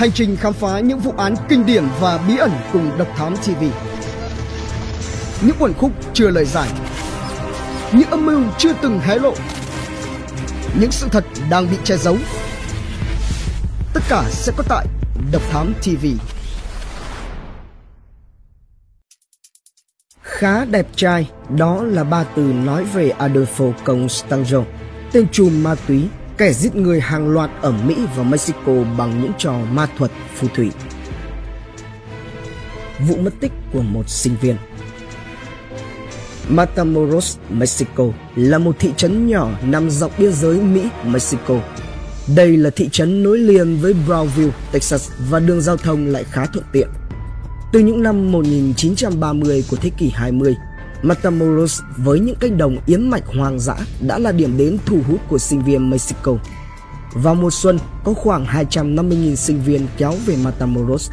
Hành 0.00 0.12
trình 0.12 0.36
khám 0.36 0.52
phá 0.52 0.80
những 0.80 0.98
vụ 0.98 1.12
án 1.16 1.34
kinh 1.48 1.66
điển 1.66 1.84
và 2.00 2.18
bí 2.28 2.36
ẩn 2.36 2.50
cùng 2.72 2.98
Độc 2.98 3.08
Thám 3.16 3.36
TV. 3.36 3.64
Những 5.46 5.56
quần 5.58 5.74
khúc 5.74 5.90
chưa 6.14 6.30
lời 6.30 6.44
giải. 6.44 6.68
Những 7.92 8.10
âm 8.10 8.26
mưu 8.26 8.42
chưa 8.58 8.72
từng 8.82 8.98
hé 8.98 9.18
lộ. 9.18 9.34
Những 10.80 10.90
sự 10.90 11.08
thật 11.10 11.24
đang 11.50 11.70
bị 11.70 11.76
che 11.84 11.96
giấu. 11.96 12.16
Tất 13.94 14.00
cả 14.08 14.24
sẽ 14.30 14.52
có 14.56 14.64
tại 14.68 14.86
Độc 15.32 15.42
Thám 15.50 15.74
TV. 15.82 16.06
Khá 20.22 20.64
đẹp 20.64 20.86
trai, 20.96 21.30
đó 21.56 21.82
là 21.82 22.04
ba 22.04 22.24
từ 22.36 22.42
nói 22.42 22.84
về 22.84 23.12
Adolfo 23.18 23.72
Constanzo, 23.84 24.64
tên 25.12 25.26
trùm 25.32 25.62
ma 25.62 25.74
túy 25.88 26.08
kẻ 26.40 26.52
giết 26.52 26.76
người 26.76 27.00
hàng 27.00 27.28
loạt 27.28 27.50
ở 27.60 27.72
Mỹ 27.72 27.96
và 28.16 28.22
Mexico 28.22 28.72
bằng 28.98 29.22
những 29.22 29.32
trò 29.38 29.52
ma 29.72 29.86
thuật 29.98 30.10
phù 30.34 30.48
thủy. 30.54 30.70
Vụ 33.08 33.16
mất 33.16 33.30
tích 33.40 33.52
của 33.72 33.82
một 33.82 34.08
sinh 34.08 34.36
viên 34.40 34.56
Matamoros, 36.48 37.36
Mexico 37.50 38.04
là 38.36 38.58
một 38.58 38.76
thị 38.78 38.90
trấn 38.96 39.26
nhỏ 39.26 39.50
nằm 39.62 39.90
dọc 39.90 40.18
biên 40.18 40.32
giới 40.32 40.60
Mỹ-Mexico. 40.60 41.60
Đây 42.36 42.56
là 42.56 42.70
thị 42.70 42.88
trấn 42.92 43.22
nối 43.22 43.38
liền 43.38 43.76
với 43.76 43.94
Brownsville, 44.08 44.50
Texas 44.72 45.10
và 45.30 45.40
đường 45.40 45.60
giao 45.60 45.76
thông 45.76 46.06
lại 46.06 46.24
khá 46.24 46.46
thuận 46.46 46.64
tiện. 46.72 46.88
Từ 47.72 47.80
những 47.80 48.02
năm 48.02 48.32
1930 48.32 49.64
của 49.70 49.76
thế 49.76 49.90
kỷ 49.98 50.10
20, 50.10 50.56
Matamoros 51.02 51.80
với 51.96 52.20
những 52.20 52.36
cánh 52.40 52.58
đồng 52.58 52.78
yến 52.86 53.10
mạch 53.10 53.26
hoang 53.26 53.60
dã 53.60 53.74
đã 54.00 54.18
là 54.18 54.32
điểm 54.32 54.56
đến 54.56 54.78
thu 54.86 54.98
hút 55.08 55.20
của 55.28 55.38
sinh 55.38 55.64
viên 55.64 55.90
Mexico. 55.90 56.36
Vào 57.14 57.34
mùa 57.34 57.50
xuân, 57.50 57.78
có 58.04 58.14
khoảng 58.14 58.44
250.000 58.44 59.34
sinh 59.34 59.62
viên 59.62 59.86
kéo 59.96 60.14
về 60.26 60.36
Matamoros. 60.36 61.10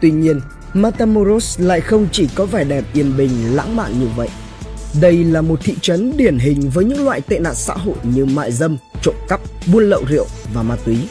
Tuy 0.00 0.10
nhiên, 0.10 0.40
Matamoros 0.74 1.60
lại 1.60 1.80
không 1.80 2.08
chỉ 2.12 2.28
có 2.34 2.46
vẻ 2.46 2.64
đẹp 2.64 2.84
yên 2.92 3.16
bình 3.16 3.30
lãng 3.56 3.76
mạn 3.76 4.00
như 4.00 4.06
vậy. 4.16 4.28
Đây 5.00 5.24
là 5.24 5.40
một 5.42 5.60
thị 5.62 5.76
trấn 5.80 6.16
điển 6.16 6.38
hình 6.38 6.70
với 6.70 6.84
những 6.84 7.04
loại 7.04 7.20
tệ 7.20 7.38
nạn 7.38 7.54
xã 7.54 7.74
hội 7.74 7.96
như 8.02 8.24
mại 8.24 8.52
dâm, 8.52 8.76
trộm 9.02 9.14
cắp, 9.28 9.40
buôn 9.72 9.84
lậu 9.84 10.04
rượu 10.08 10.26
và 10.54 10.62
ma 10.62 10.76
túy. 10.84 11.08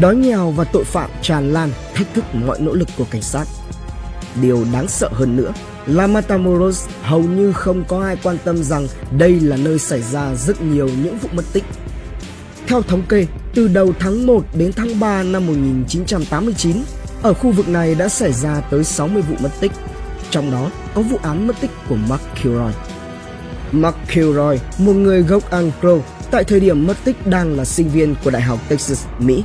Đói 0.00 0.16
nghèo 0.16 0.50
và 0.50 0.64
tội 0.64 0.84
phạm 0.84 1.10
tràn 1.22 1.52
lan 1.52 1.70
thách 1.94 2.14
thức 2.14 2.24
mọi 2.32 2.60
nỗ 2.60 2.72
lực 2.72 2.88
của 2.98 3.04
cảnh 3.10 3.22
sát. 3.22 3.44
Điều 4.42 4.64
đáng 4.72 4.88
sợ 4.88 5.08
hơn 5.12 5.36
nữa 5.36 5.52
La 5.88 6.06
Matamoros 6.06 6.86
hầu 7.02 7.22
như 7.22 7.52
không 7.52 7.84
có 7.88 8.02
ai 8.02 8.16
quan 8.22 8.38
tâm 8.44 8.62
rằng 8.62 8.86
đây 9.18 9.40
là 9.40 9.56
nơi 9.56 9.78
xảy 9.78 10.02
ra 10.02 10.34
rất 10.34 10.62
nhiều 10.62 10.88
những 11.02 11.18
vụ 11.18 11.28
mất 11.32 11.42
tích. 11.52 11.64
Theo 12.66 12.82
thống 12.82 13.02
kê, 13.08 13.26
từ 13.54 13.68
đầu 13.68 13.92
tháng 13.98 14.26
1 14.26 14.44
đến 14.54 14.72
tháng 14.76 15.00
3 15.00 15.22
năm 15.22 15.46
1989, 15.46 16.76
ở 17.22 17.34
khu 17.34 17.50
vực 17.50 17.68
này 17.68 17.94
đã 17.94 18.08
xảy 18.08 18.32
ra 18.32 18.60
tới 18.60 18.84
60 18.84 19.22
vụ 19.22 19.36
mất 19.40 19.50
tích, 19.60 19.72
trong 20.30 20.50
đó 20.50 20.70
có 20.94 21.02
vụ 21.02 21.18
án 21.22 21.46
mất 21.46 21.54
tích 21.60 21.70
của 21.88 21.96
Mark 22.08 22.22
Kilroy. 22.42 22.72
Mark 23.72 23.96
Kilroy, 24.14 24.58
một 24.78 24.92
người 24.92 25.22
gốc 25.22 25.50
Anglo, 25.50 25.96
tại 26.30 26.44
thời 26.44 26.60
điểm 26.60 26.86
mất 26.86 26.96
tích 27.04 27.26
đang 27.26 27.56
là 27.56 27.64
sinh 27.64 27.88
viên 27.88 28.14
của 28.24 28.30
Đại 28.30 28.42
học 28.42 28.58
Texas, 28.68 29.06
Mỹ. 29.18 29.44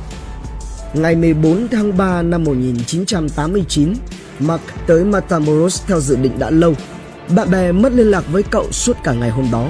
Ngày 0.94 1.14
14 1.14 1.68
tháng 1.68 1.96
3 1.96 2.22
năm 2.22 2.44
1989, 2.44 3.94
Mark 4.38 4.62
tới 4.86 5.04
Matamoros 5.04 5.82
theo 5.86 6.00
dự 6.00 6.16
định 6.16 6.38
đã 6.38 6.50
lâu. 6.50 6.74
Bạn 7.36 7.50
bè 7.50 7.72
mất 7.72 7.92
liên 7.92 8.06
lạc 8.06 8.24
với 8.32 8.42
cậu 8.42 8.72
suốt 8.72 8.96
cả 9.04 9.12
ngày 9.12 9.30
hôm 9.30 9.48
đó. 9.52 9.68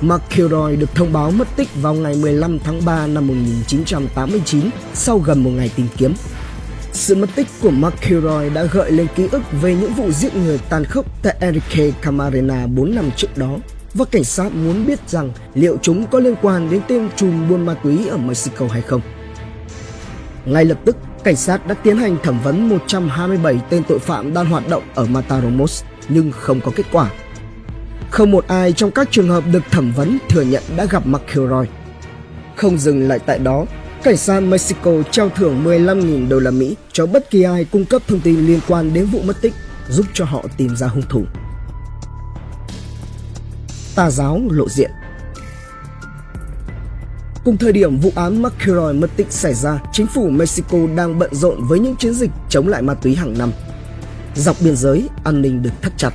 Mark 0.00 0.22
Kilroy 0.30 0.76
được 0.76 0.94
thông 0.94 1.12
báo 1.12 1.30
mất 1.30 1.48
tích 1.56 1.68
vào 1.82 1.94
ngày 1.94 2.16
15 2.22 2.58
tháng 2.58 2.84
3 2.84 3.06
năm 3.06 3.26
1989 3.26 4.70
sau 4.94 5.18
gần 5.18 5.44
một 5.44 5.50
ngày 5.50 5.70
tìm 5.76 5.86
kiếm. 5.96 6.14
Sự 6.92 7.14
mất 7.14 7.26
tích 7.34 7.46
của 7.62 7.70
Mark 7.70 7.94
Kilroy 8.00 8.50
đã 8.54 8.64
gợi 8.64 8.92
lên 8.92 9.06
ký 9.14 9.28
ức 9.32 9.42
về 9.62 9.74
những 9.74 9.94
vụ 9.94 10.10
giết 10.10 10.36
người 10.36 10.60
tàn 10.68 10.84
khốc 10.84 11.06
tại 11.22 11.36
Enrique 11.40 11.90
Camarena 11.90 12.66
4 12.66 12.94
năm 12.94 13.10
trước 13.16 13.38
đó 13.38 13.58
và 13.94 14.04
cảnh 14.04 14.24
sát 14.24 14.54
muốn 14.54 14.86
biết 14.86 14.98
rằng 15.08 15.32
liệu 15.54 15.76
chúng 15.82 16.06
có 16.06 16.20
liên 16.20 16.34
quan 16.42 16.70
đến 16.70 16.80
tên 16.88 17.08
trùm 17.16 17.48
buôn 17.48 17.66
ma 17.66 17.74
túy 17.74 18.08
ở 18.08 18.16
Mexico 18.16 18.66
hay 18.70 18.82
không. 18.82 19.00
Ngay 20.44 20.64
lập 20.64 20.78
tức, 20.84 20.96
cảnh 21.26 21.36
sát 21.36 21.66
đã 21.66 21.74
tiến 21.74 21.96
hành 21.96 22.16
thẩm 22.22 22.40
vấn 22.40 22.68
127 22.68 23.60
tên 23.70 23.82
tội 23.88 23.98
phạm 23.98 24.34
đang 24.34 24.46
hoạt 24.46 24.68
động 24.68 24.82
ở 24.94 25.06
Matamoros 25.06 25.84
nhưng 26.08 26.32
không 26.32 26.60
có 26.60 26.72
kết 26.76 26.86
quả. 26.92 27.10
Không 28.10 28.30
một 28.30 28.48
ai 28.48 28.72
trong 28.72 28.90
các 28.90 29.08
trường 29.10 29.28
hợp 29.28 29.44
được 29.52 29.62
thẩm 29.70 29.92
vấn 29.92 30.18
thừa 30.28 30.42
nhận 30.42 30.62
đã 30.76 30.84
gặp 30.84 31.06
McElroy. 31.06 31.66
Không 32.56 32.78
dừng 32.78 33.08
lại 33.08 33.18
tại 33.18 33.38
đó, 33.38 33.64
cảnh 34.02 34.16
sát 34.16 34.40
Mexico 34.40 34.92
trao 35.10 35.28
thưởng 35.28 35.64
15.000 35.64 36.28
đô 36.28 36.38
la 36.38 36.50
Mỹ 36.50 36.76
cho 36.92 37.06
bất 37.06 37.30
kỳ 37.30 37.42
ai 37.42 37.64
cung 37.64 37.84
cấp 37.84 38.02
thông 38.08 38.20
tin 38.20 38.46
liên 38.46 38.60
quan 38.68 38.94
đến 38.94 39.06
vụ 39.06 39.22
mất 39.22 39.40
tích, 39.40 39.54
giúp 39.88 40.06
cho 40.12 40.24
họ 40.24 40.44
tìm 40.56 40.76
ra 40.76 40.86
hung 40.86 41.04
thủ. 41.08 41.24
Tà 43.96 44.10
giáo 44.10 44.40
lộ 44.50 44.68
diện 44.68 44.90
Cùng 47.46 47.56
thời 47.56 47.72
điểm 47.72 47.98
vụ 47.98 48.12
án 48.14 48.42
McElroy 48.42 48.92
mất 48.92 49.10
tích 49.16 49.26
xảy 49.30 49.54
ra, 49.54 49.78
chính 49.92 50.06
phủ 50.06 50.28
Mexico 50.28 50.78
đang 50.96 51.18
bận 51.18 51.34
rộn 51.34 51.64
với 51.64 51.78
những 51.78 51.96
chiến 51.96 52.14
dịch 52.14 52.30
chống 52.48 52.68
lại 52.68 52.82
ma 52.82 52.94
túy 52.94 53.14
hàng 53.14 53.38
năm. 53.38 53.52
Dọc 54.34 54.56
biên 54.60 54.76
giới, 54.76 55.08
an 55.24 55.42
ninh 55.42 55.62
được 55.62 55.70
thắt 55.82 55.92
chặt. 55.96 56.14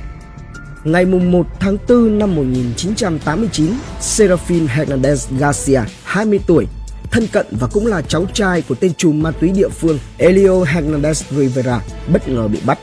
Ngày 0.84 1.04
1 1.04 1.46
tháng 1.60 1.76
4 1.88 2.18
năm 2.18 2.34
1989, 2.34 3.72
Serafin 4.00 4.66
Hernandez 4.66 5.38
Garcia, 5.38 5.80
20 6.04 6.40
tuổi, 6.46 6.66
thân 7.10 7.26
cận 7.26 7.46
và 7.50 7.68
cũng 7.72 7.86
là 7.86 8.02
cháu 8.02 8.26
trai 8.34 8.62
của 8.68 8.74
tên 8.74 8.94
trùm 8.94 9.22
ma 9.22 9.30
túy 9.30 9.50
địa 9.50 9.68
phương 9.68 9.98
Elio 10.18 10.64
Hernandez 10.64 11.22
Rivera, 11.30 11.80
bất 12.12 12.28
ngờ 12.28 12.48
bị 12.48 12.58
bắt. 12.66 12.78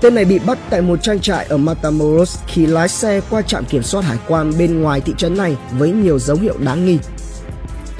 Tên 0.00 0.14
này 0.14 0.24
bị 0.24 0.38
bắt 0.38 0.58
tại 0.70 0.82
một 0.82 1.02
trang 1.02 1.20
trại 1.20 1.46
ở 1.46 1.56
Matamoros 1.56 2.38
khi 2.46 2.66
lái 2.66 2.88
xe 2.88 3.20
qua 3.30 3.42
trạm 3.42 3.64
kiểm 3.64 3.82
soát 3.82 4.02
hải 4.02 4.18
quan 4.28 4.52
bên 4.58 4.82
ngoài 4.82 5.00
thị 5.00 5.14
trấn 5.16 5.36
này 5.36 5.56
với 5.78 5.90
nhiều 5.90 6.18
dấu 6.18 6.36
hiệu 6.36 6.54
đáng 6.58 6.86
nghi. 6.86 6.98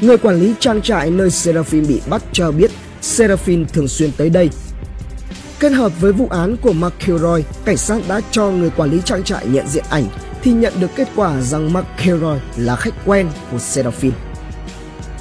Người 0.00 0.18
quản 0.18 0.40
lý 0.40 0.54
trang 0.60 0.82
trại 0.82 1.10
nơi 1.10 1.30
Seraphim 1.30 1.86
bị 1.88 2.00
bắt 2.10 2.22
cho 2.32 2.50
biết 2.50 2.70
Seraphim 3.00 3.66
thường 3.66 3.88
xuyên 3.88 4.12
tới 4.12 4.30
đây. 4.30 4.50
Kết 5.60 5.72
hợp 5.72 5.92
với 6.00 6.12
vụ 6.12 6.28
án 6.30 6.56
của 6.56 6.72
Mark 6.72 6.94
cảnh 7.64 7.76
sát 7.76 7.98
đã 8.08 8.20
cho 8.30 8.50
người 8.50 8.70
quản 8.70 8.90
lý 8.90 9.00
trang 9.04 9.22
trại 9.22 9.46
nhận 9.46 9.68
diện 9.68 9.84
ảnh 9.90 10.04
thì 10.42 10.52
nhận 10.52 10.72
được 10.80 10.90
kết 10.96 11.08
quả 11.16 11.40
rằng 11.40 11.72
Mark 11.72 11.86
là 12.56 12.76
khách 12.76 12.94
quen 13.06 13.28
của 13.52 13.58
Seraphim. 13.58 14.12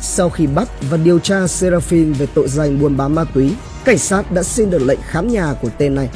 Sau 0.01 0.29
khi 0.29 0.47
bắt 0.47 0.67
và 0.89 0.97
điều 0.97 1.19
tra 1.19 1.47
Seraphim 1.47 2.13
về 2.13 2.25
tội 2.33 2.47
danh 2.47 2.79
buôn 2.79 2.97
bán 2.97 3.15
ma 3.15 3.23
túy, 3.23 3.51
cảnh 3.85 3.97
sát 3.97 4.31
đã 4.31 4.43
xin 4.43 4.69
được 4.69 4.81
lệnh 4.81 4.99
khám 5.07 5.27
nhà 5.27 5.53
của 5.61 5.69
tên 5.77 5.95
này. 5.95 6.09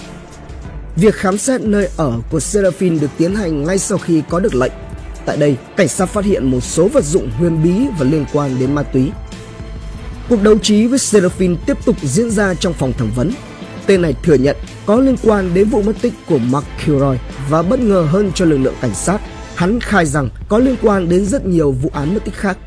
Việc 0.96 1.16
khám 1.16 1.38
xét 1.38 1.62
nơi 1.62 1.90
ở 1.98 2.14
của 2.32 2.40
Seraphim 2.40 3.00
được 3.00 3.10
tiến 3.18 3.36
hành 3.36 3.64
ngay 3.64 3.80
sau 3.80 3.98
khi 3.98 4.24
có 4.30 4.40
được 4.40 4.56
lệnh 4.56 4.72
Tại 5.30 5.38
đây, 5.38 5.58
cảnh 5.78 5.88
sát 5.88 6.06
phát 6.06 6.26
hiện 6.26 6.52
một 6.52 6.60
số 6.60 6.88
vật 6.88 7.04
dụng 7.04 7.30
huyền 7.38 7.64
bí 7.64 7.88
và 8.00 8.06
liên 8.06 8.26
quan 8.34 8.60
đến 8.60 8.76
ma 8.76 8.84
túy. 8.84 9.12
Cuộc 10.30 10.44
đấu 10.44 10.58
trí 10.58 10.88
với 10.88 11.00
Seraphine 11.00 11.56
tiếp 11.66 11.78
tục 11.86 11.96
diễn 12.02 12.32
ra 12.32 12.54
trong 12.54 12.74
phòng 12.74 12.94
thẩm 12.94 13.12
vấn. 13.16 13.32
Tên 13.86 14.02
này 14.02 14.16
thừa 14.24 14.34
nhận 14.34 14.58
có 14.86 14.96
liên 15.00 15.16
quan 15.24 15.54
đến 15.54 15.70
vụ 15.70 15.82
mất 15.82 15.94
tích 16.02 16.14
của 16.28 16.38
Mark 16.38 16.66
Kilroy 16.86 17.18
và 17.50 17.62
bất 17.62 17.80
ngờ 17.80 18.08
hơn 18.10 18.32
cho 18.36 18.46
lực 18.46 18.58
lượng 18.58 18.74
cảnh 18.82 18.94
sát, 18.94 19.22
hắn 19.56 19.80
khai 19.80 20.06
rằng 20.06 20.30
có 20.48 20.58
liên 20.58 20.76
quan 20.82 21.10
đến 21.10 21.26
rất 21.26 21.46
nhiều 21.46 21.72
vụ 21.72 21.90
án 21.94 22.14
mất 22.14 22.26
tích 22.26 22.36
khác. 22.36 22.58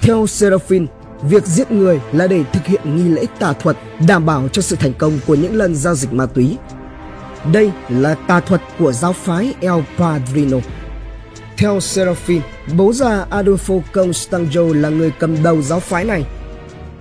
Theo 0.00 0.26
Seraphine, 0.26 0.86
việc 1.22 1.46
giết 1.46 1.70
người 1.72 2.00
là 2.12 2.26
để 2.26 2.44
thực 2.52 2.66
hiện 2.66 2.96
nghi 2.96 3.08
lễ 3.08 3.26
tà 3.38 3.52
thuật 3.52 3.76
đảm 4.06 4.26
bảo 4.26 4.48
cho 4.48 4.62
sự 4.62 4.76
thành 4.76 4.92
công 4.94 5.18
của 5.26 5.34
những 5.34 5.56
lần 5.56 5.76
giao 5.76 5.94
dịch 5.94 6.12
ma 6.12 6.26
túy. 6.26 6.56
Đây 7.52 7.72
là 7.88 8.14
tà 8.14 8.40
thuật 8.40 8.62
của 8.78 8.92
giáo 8.92 9.12
phái 9.12 9.54
El 9.60 9.80
Padrino 9.98 10.58
theo 11.56 11.80
Seraphim, 11.80 12.42
bố 12.76 12.92
già 12.92 13.26
Adolfo 13.30 13.80
Constanzo 13.92 14.72
là 14.72 14.88
người 14.88 15.12
cầm 15.18 15.42
đầu 15.42 15.62
giáo 15.62 15.80
phái 15.80 16.04
này. 16.04 16.24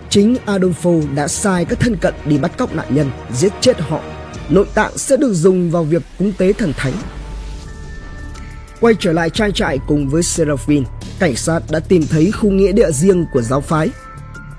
Chính 0.09 0.37
Adolfo 0.45 1.15
đã 1.15 1.27
sai 1.27 1.65
các 1.65 1.79
thân 1.79 1.95
cận 1.97 2.13
đi 2.25 2.37
bắt 2.37 2.57
cóc 2.57 2.75
nạn 2.75 2.87
nhân, 2.89 3.11
giết 3.33 3.53
chết 3.61 3.79
họ. 3.79 3.99
Nội 4.49 4.65
tạng 4.73 4.97
sẽ 4.97 5.17
được 5.17 5.33
dùng 5.33 5.71
vào 5.71 5.83
việc 5.83 6.01
cúng 6.19 6.31
tế 6.37 6.53
thần 6.53 6.73
thánh. 6.77 6.93
Quay 8.81 8.93
trở 8.99 9.13
lại 9.13 9.29
trang 9.29 9.53
trại 9.53 9.79
cùng 9.87 10.09
với 10.09 10.23
Seraphim, 10.23 10.83
cảnh 11.19 11.35
sát 11.35 11.59
đã 11.71 11.79
tìm 11.79 12.03
thấy 12.09 12.31
khu 12.31 12.49
nghĩa 12.49 12.71
địa 12.71 12.91
riêng 12.91 13.25
của 13.33 13.41
giáo 13.41 13.61
phái. 13.61 13.89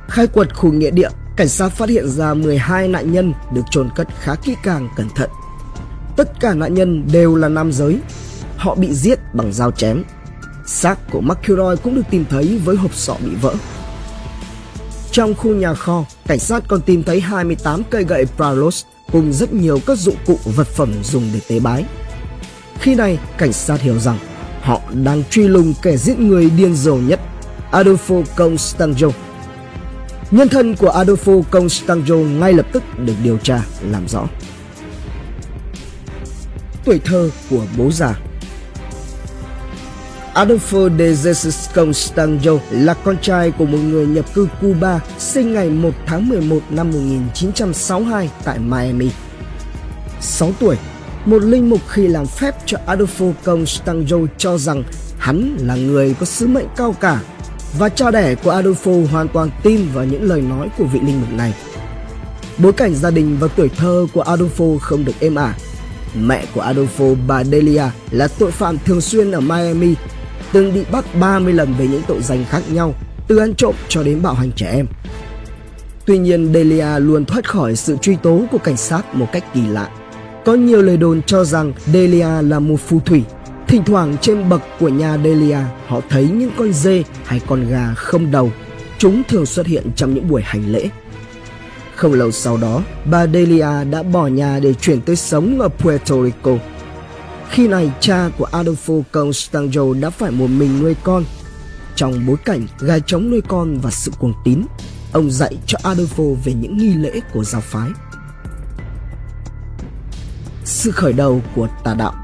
Khai 0.09 0.27
quật 0.27 0.55
khu 0.55 0.73
nghĩa 0.73 0.91
địa, 0.91 1.09
cảnh 1.37 1.49
sát 1.49 1.69
phát 1.69 1.89
hiện 1.89 2.09
ra 2.09 2.35
12 2.35 2.89
nạn 2.89 3.13
nhân 3.13 3.33
được 3.55 3.63
chôn 3.71 3.89
cất 3.97 4.09
khá 4.21 4.35
kỹ 4.35 4.55
càng 4.63 4.89
cẩn 4.97 5.09
thận. 5.15 5.31
Tất 6.17 6.41
cả 6.41 6.55
nạn 6.55 6.75
nhân 6.75 7.09
đều 7.13 7.37
là 7.37 7.49
nam 7.49 7.73
giới, 7.73 7.99
họ 8.65 8.75
bị 8.75 8.95
giết 8.95 9.19
bằng 9.35 9.53
dao 9.53 9.71
chém. 9.71 10.03
Xác 10.67 10.99
của 11.11 11.21
McElroy 11.21 11.77
cũng 11.83 11.95
được 11.95 12.03
tìm 12.11 12.25
thấy 12.31 12.61
với 12.65 12.77
hộp 12.77 12.95
sọ 12.95 13.17
bị 13.25 13.31
vỡ. 13.41 13.55
Trong 15.11 15.35
khu 15.35 15.55
nhà 15.55 15.75
kho, 15.75 16.05
cảnh 16.27 16.39
sát 16.39 16.63
còn 16.69 16.81
tìm 16.81 17.03
thấy 17.03 17.21
28 17.21 17.83
cây 17.91 18.05
gậy 18.05 18.27
Pralos 18.37 18.85
cùng 19.13 19.33
rất 19.33 19.53
nhiều 19.53 19.79
các 19.87 19.99
dụng 19.99 20.17
cụ 20.27 20.39
vật 20.45 20.67
phẩm 20.67 20.93
dùng 21.03 21.31
để 21.35 21.41
tế 21.49 21.61
bái. 21.61 21.85
Khi 22.81 22.95
này, 22.95 23.19
cảnh 23.39 23.53
sát 23.53 23.81
hiểu 23.81 23.99
rằng 23.99 24.19
họ 24.61 24.81
đang 25.05 25.23
truy 25.31 25.49
lùng 25.49 25.75
kẻ 25.83 25.97
giết 25.97 26.19
người 26.19 26.51
điên 26.51 26.75
rồ 26.75 26.97
nhất, 26.97 27.21
Adolfo 27.73 28.23
Constanzo. 28.37 29.11
Nhân 30.31 30.49
thân 30.49 30.77
của 30.77 30.91
Adolfo 30.91 31.43
Constanzo 31.51 32.39
ngay 32.39 32.53
lập 32.53 32.67
tức 32.73 32.83
được 32.99 33.15
điều 33.23 33.39
tra 33.39 33.63
làm 33.91 34.09
rõ. 34.09 34.27
Tuổi 36.85 37.01
thơ 37.05 37.31
của 37.51 37.63
bố 37.77 37.91
già 37.91 38.15
Adolfo 40.35 40.89
de 40.99 41.15
Jesus 41.15 41.69
Constanzo 41.75 42.59
là 42.71 42.95
con 42.95 43.17
trai 43.23 43.51
của 43.51 43.65
một 43.65 43.79
người 43.79 44.07
nhập 44.07 44.25
cư 44.35 44.49
Cuba 44.61 45.01
sinh 45.19 45.53
ngày 45.53 45.71
1 45.71 45.91
tháng 46.07 46.29
11 46.29 46.61
năm 46.71 46.91
1962 46.91 48.31
tại 48.45 48.59
Miami. 48.59 49.11
6 50.21 50.53
tuổi, 50.61 50.77
một 51.25 51.43
linh 51.43 51.71
mục 51.71 51.81
khi 51.89 52.07
làm 52.07 52.27
phép 52.27 52.55
cho 52.67 52.79
Adolfo 52.87 53.33
Constanzo 53.45 54.27
cho 54.39 54.59
rằng 54.59 54.83
hắn 55.19 55.57
là 55.61 55.75
người 55.75 56.15
có 56.21 56.27
sứ 56.27 56.47
mệnh 56.47 56.67
cao 56.77 56.95
cả 57.01 57.21
và 57.79 57.89
cha 57.89 58.11
đẻ 58.11 58.35
của 58.35 58.53
Adolfo 58.53 59.07
hoàn 59.07 59.29
toàn 59.29 59.51
tin 59.63 59.81
vào 59.95 60.05
những 60.05 60.23
lời 60.23 60.41
nói 60.41 60.69
của 60.79 60.85
vị 60.85 61.01
linh 61.01 61.21
mục 61.21 61.33
này. 61.33 61.55
Bối 62.59 62.73
cảnh 62.73 62.95
gia 62.95 63.11
đình 63.11 63.37
và 63.41 63.49
tuổi 63.57 63.69
thơ 63.69 64.07
của 64.15 64.23
Adolfo 64.23 64.79
không 64.79 65.05
được 65.05 65.21
êm 65.21 65.35
ả. 65.35 65.55
Mẹ 66.15 66.47
của 66.55 66.63
Adolfo, 66.63 67.17
bà 67.27 67.45
Delia, 67.45 67.85
là 68.11 68.29
tội 68.39 68.51
phạm 68.51 68.79
thường 68.85 69.01
xuyên 69.01 69.31
ở 69.31 69.41
Miami, 69.41 69.95
từng 70.53 70.75
bị 70.75 70.85
bắt 70.93 71.05
30 71.21 71.53
lần 71.53 71.75
về 71.79 71.87
những 71.87 72.03
tội 72.07 72.23
danh 72.23 72.45
khác 72.51 72.63
nhau, 72.73 72.95
từ 73.29 73.37
ăn 73.37 73.55
trộm 73.55 73.75
cho 73.89 74.03
đến 74.03 74.23
bạo 74.23 74.35
hành 74.35 74.53
trẻ 74.57 74.71
em. 74.71 74.87
Tuy 76.07 76.19
nhiên, 76.19 76.53
Delia 76.55 76.99
luôn 76.99 77.25
thoát 77.25 77.49
khỏi 77.49 77.77
sự 77.77 77.97
truy 78.03 78.17
tố 78.23 78.45
của 78.51 78.59
cảnh 78.59 78.77
sát 78.77 79.15
một 79.15 79.27
cách 79.33 79.45
kỳ 79.55 79.67
lạ. 79.67 79.89
Có 80.45 80.55
nhiều 80.55 80.83
lời 80.83 80.97
đồn 80.97 81.23
cho 81.23 81.45
rằng 81.45 81.73
Delia 81.87 82.43
là 82.43 82.59
một 82.59 82.77
phù 82.77 83.01
thủy 83.01 83.25
Thỉnh 83.69 83.85
thoảng 83.85 84.17
trên 84.21 84.49
bậc 84.49 84.63
của 84.81 84.89
nhà 84.89 85.19
Delia 85.25 85.59
họ 85.87 86.01
thấy 86.09 86.29
những 86.29 86.51
con 86.57 86.73
dê 86.73 87.03
hay 87.25 87.41
con 87.47 87.69
gà 87.69 87.95
không 87.95 88.31
đầu. 88.31 88.53
Chúng 88.99 89.23
thường 89.29 89.47
xuất 89.47 89.67
hiện 89.67 89.91
trong 89.97 90.15
những 90.15 90.29
buổi 90.29 90.43
hành 90.43 90.73
lễ. 90.73 90.89
Không 91.95 92.13
lâu 92.13 92.31
sau 92.31 92.57
đó, 92.57 92.83
bà 93.11 93.27
Delia 93.27 93.85
đã 93.91 94.03
bỏ 94.03 94.27
nhà 94.27 94.59
để 94.63 94.75
chuyển 94.75 95.01
tới 95.01 95.17
sống 95.17 95.61
ở 95.61 95.69
Puerto 95.69 96.25
Rico. 96.25 96.53
Khi 97.55 97.69
này, 97.69 97.91
cha 98.01 98.31
của 98.39 98.49
Adolfo 98.53 99.03
Constanzo 99.13 100.01
đã 100.01 100.11
phải 100.11 100.31
một 100.31 100.47
mình 100.47 100.83
nuôi 100.83 100.97
con. 101.03 101.25
Trong 101.97 102.27
bối 102.27 102.37
cảnh 102.45 102.67
gà 102.81 102.99
trống 102.99 103.31
nuôi 103.31 103.41
con 103.49 103.79
và 103.81 103.91
sự 103.91 104.13
cuồng 104.19 104.33
tín, 104.45 104.63
ông 105.13 105.31
dạy 105.31 105.59
cho 105.67 105.79
Adolfo 105.83 106.35
về 106.35 106.53
những 106.53 106.79
nghi 106.79 106.95
lễ 106.95 107.21
của 107.35 107.45
giáo 107.45 107.61
phái. 107.61 107.91
Sự 110.65 110.91
khởi 110.91 111.13
đầu 111.13 111.43
của 111.55 111.69
tà 111.85 111.95
đạo 111.95 112.15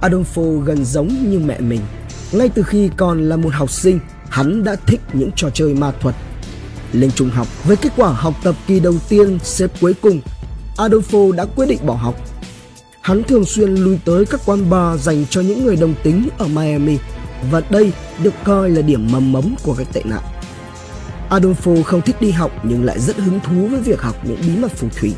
Adolfo 0.00 0.60
gần 0.60 0.84
giống 0.84 1.08
như 1.08 1.38
mẹ 1.38 1.60
mình. 1.60 1.80
Ngay 2.32 2.48
từ 2.48 2.62
khi 2.62 2.90
còn 2.96 3.28
là 3.28 3.36
một 3.36 3.50
học 3.52 3.70
sinh, 3.70 4.00
hắn 4.28 4.64
đã 4.64 4.76
thích 4.86 5.00
những 5.12 5.30
trò 5.36 5.50
chơi 5.50 5.74
ma 5.74 5.92
thuật. 6.00 6.14
Lên 6.92 7.10
trung 7.14 7.30
học, 7.30 7.46
với 7.64 7.76
kết 7.76 7.92
quả 7.96 8.08
học 8.08 8.34
tập 8.42 8.54
kỳ 8.66 8.80
đầu 8.80 8.94
tiên 9.08 9.38
xếp 9.42 9.70
cuối 9.80 9.94
cùng, 9.94 10.20
Adolfo 10.76 11.32
đã 11.32 11.44
quyết 11.56 11.66
định 11.66 11.86
bỏ 11.86 11.94
học. 11.94 12.27
Hắn 13.08 13.22
thường 13.22 13.44
xuyên 13.44 13.74
lui 13.74 13.98
tới 14.04 14.24
các 14.26 14.40
quán 14.46 14.70
bar 14.70 15.00
dành 15.00 15.26
cho 15.30 15.40
những 15.40 15.64
người 15.64 15.76
đồng 15.76 15.94
tính 16.02 16.28
ở 16.38 16.48
Miami 16.48 16.98
và 17.50 17.62
đây 17.70 17.92
được 18.22 18.34
coi 18.44 18.70
là 18.70 18.82
điểm 18.82 19.08
mầm 19.12 19.32
mống 19.32 19.54
của 19.62 19.74
cái 19.74 19.86
tệ 19.92 20.02
nạn. 20.04 20.22
Adolfo 21.30 21.82
không 21.82 22.02
thích 22.02 22.16
đi 22.20 22.30
học 22.30 22.52
nhưng 22.62 22.84
lại 22.84 22.98
rất 23.00 23.16
hứng 23.16 23.40
thú 23.40 23.66
với 23.66 23.80
việc 23.80 24.00
học 24.00 24.16
những 24.24 24.40
bí 24.46 24.56
mật 24.58 24.72
phù 24.72 24.88
thủy 25.00 25.12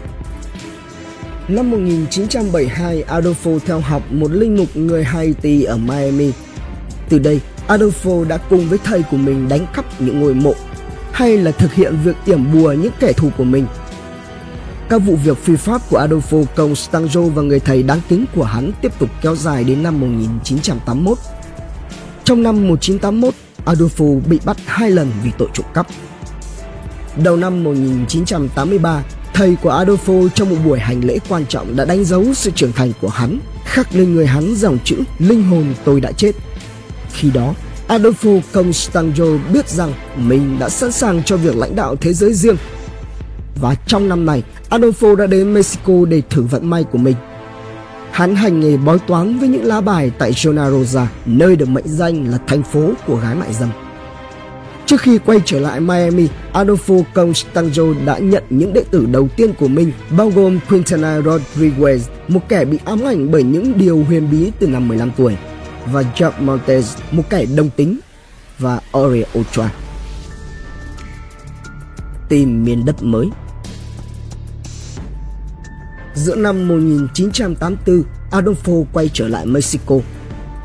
Năm 1.49 1.71
1972, 1.71 3.05
Adolfo 3.09 3.59
theo 3.59 3.81
học 3.81 4.03
một 4.13 4.31
linh 4.31 4.57
mục 4.57 4.77
người 4.77 5.05
Haiti 5.05 5.63
ở 5.63 5.77
Miami. 5.77 6.33
Từ 7.09 7.19
đây, 7.19 7.41
Adolfo 7.69 8.29
đã 8.29 8.37
cùng 8.37 8.69
với 8.69 8.79
thầy 8.85 9.03
của 9.03 9.17
mình 9.17 9.49
đánh 9.49 9.67
cắp 9.75 10.01
những 10.01 10.21
ngôi 10.21 10.35
mộ 10.35 10.55
hay 11.13 11.37
là 11.37 11.51
thực 11.51 11.73
hiện 11.73 11.97
việc 12.05 12.17
yểm 12.27 12.53
bùa 12.53 12.73
những 12.73 12.93
kẻ 13.01 13.13
thù 13.13 13.31
của 13.39 13.45
mình. 13.45 13.67
Các 14.91 14.99
vụ 14.99 15.17
việc 15.25 15.39
phi 15.39 15.57
pháp 15.57 15.91
của 15.91 15.99
Adolfo 15.99 16.45
Constanzo 16.57 17.31
và 17.31 17.43
người 17.43 17.61
thầy 17.61 17.83
đáng 17.83 18.01
kính 18.09 18.25
của 18.35 18.45
hắn 18.45 18.73
tiếp 18.83 18.93
tục 18.99 19.11
kéo 19.23 19.37
dài 19.37 19.65
đến 19.65 19.83
năm 19.83 20.01
1981. 20.01 21.19
Trong 22.25 22.43
năm 22.43 22.69
1981, 22.69 23.35
Adolfo 23.65 24.21
bị 24.29 24.41
bắt 24.45 24.57
hai 24.67 24.91
lần 24.91 25.13
vì 25.25 25.31
tội 25.39 25.49
trộm 25.55 25.67
cắp. 25.75 25.87
Đầu 27.17 27.37
năm 27.37 27.65
1983, 27.65 29.05
Thầy 29.35 29.57
của 29.63 29.71
Adolfo 29.71 30.29
trong 30.29 30.51
một 30.51 30.57
buổi 30.65 30.79
hành 30.79 31.05
lễ 31.05 31.19
quan 31.29 31.47
trọng 31.47 31.77
đã 31.77 31.85
đánh 31.85 32.05
dấu 32.05 32.35
sự 32.35 32.51
trưởng 32.55 32.73
thành 32.73 32.93
của 33.01 33.09
hắn, 33.09 33.39
khắc 33.65 33.95
lên 33.95 34.15
người 34.15 34.27
hắn 34.27 34.55
dòng 34.55 34.79
chữ 34.85 34.97
linh 35.19 35.43
hồn 35.43 35.75
tôi 35.85 36.01
đã 36.01 36.13
chết. 36.13 36.33
Khi 37.13 37.31
đó, 37.31 37.55
Adolfo 37.89 38.41
Constanzo 38.53 39.39
biết 39.53 39.69
rằng 39.69 39.93
mình 40.17 40.57
đã 40.61 40.69
sẵn 40.69 40.93
sàng 40.93 41.23
cho 41.23 41.37
việc 41.37 41.57
lãnh 41.57 41.77
đạo 41.77 41.97
thế 41.97 42.13
giới 42.13 42.35
riêng. 42.35 42.57
Và 43.55 43.75
trong 43.87 44.09
năm 44.09 44.27
này, 44.27 44.43
Adolfo 44.71 45.17
đã 45.17 45.27
đến 45.27 45.55
Mexico 45.55 45.93
để 46.09 46.23
thử 46.31 46.43
vận 46.43 46.71
may 46.71 46.85
của 46.85 46.99
mình. 46.99 47.17
Hắn 48.11 48.35
hành 48.35 48.61
nghề 48.61 48.77
bói 48.77 48.99
toán 48.99 49.39
với 49.39 49.49
những 49.49 49.65
lá 49.65 49.81
bài 49.81 50.13
tại 50.19 50.33
Zona 50.33 50.71
Rosa, 50.71 51.09
nơi 51.27 51.57
được 51.57 51.69
mệnh 51.69 51.89
danh 51.89 52.31
là 52.31 52.39
thành 52.47 52.63
phố 52.63 52.93
của 53.07 53.17
gái 53.17 53.35
mại 53.35 53.53
dâm. 53.53 53.69
Trước 54.87 55.01
khi 55.01 55.19
quay 55.19 55.41
trở 55.45 55.61
lại 55.61 55.81
Miami, 55.81 56.29
Adolfo 56.53 57.03
Constanzo 57.15 58.05
đã 58.05 58.19
nhận 58.19 58.43
những 58.51 58.73
đệ 58.73 58.85
tử 58.91 59.07
đầu 59.13 59.29
tiên 59.37 59.53
của 59.59 59.69
mình, 59.69 59.93
bao 60.17 60.31
gồm 60.31 60.59
Quintana 60.69 61.21
Rodriguez, 61.21 61.99
một 62.29 62.49
kẻ 62.49 62.65
bị 62.65 62.79
ám 62.85 63.05
ảnh 63.05 63.31
bởi 63.31 63.43
những 63.43 63.79
điều 63.79 64.05
huyền 64.09 64.31
bí 64.31 64.51
từ 64.59 64.67
năm 64.67 64.89
15 64.89 65.11
tuổi, 65.17 65.37
và 65.93 66.05
Jack 66.15 66.33
Montez, 66.45 66.83
một 67.11 67.23
kẻ 67.31 67.47
đồng 67.57 67.71
tính, 67.71 67.99
và 68.59 68.81
Aurea 68.93 69.25
Ochoa. 69.39 69.71
Tìm 72.31 72.65
miền 72.65 72.85
đất 72.85 73.03
mới 73.03 73.29
Giữa 76.15 76.37
năm 76.37 76.69
1984, 76.69 78.03
Adolfo 78.31 78.85
quay 78.93 79.11
trở 79.13 79.29
lại 79.29 79.47
Mexico 79.47 79.97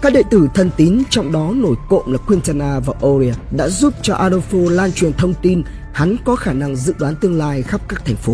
các 0.06 0.14
đệ 0.14 0.24
tử 0.30 0.48
thân 0.54 0.70
tín 0.78 1.04
trong 1.10 1.32
đó 1.32 1.52
nổi 1.56 1.76
cộng 1.90 2.12
là 2.12 2.18
Quintana 2.18 2.80
và 2.80 2.94
Oria 3.08 3.34
đã 3.58 3.70
giúp 3.70 3.94
cho 4.02 4.16
Adolfo 4.16 4.70
lan 4.70 4.92
truyền 4.92 5.14
thông 5.14 5.34
tin 5.42 5.64
hắn 5.94 6.16
có 6.26 6.36
khả 6.36 6.54
năng 6.54 6.76
dự 6.76 6.94
đoán 7.00 7.16
tương 7.16 7.38
lai 7.38 7.62
khắp 7.62 7.82
các 7.88 8.06
thành 8.06 8.16
phố. 8.16 8.34